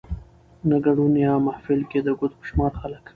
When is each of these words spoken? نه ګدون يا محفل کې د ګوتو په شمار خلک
نه 0.69 0.77
ګدون 0.83 1.13
يا 1.25 1.33
محفل 1.45 1.79
کې 1.89 1.99
د 2.03 2.07
ګوتو 2.19 2.37
په 2.39 2.45
شمار 2.49 2.71
خلک 2.81 3.05